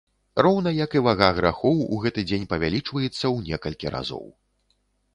[0.45, 4.29] Роўна, як і вага грахоў у гэты дзень павялічваецца ў некалькі разоў.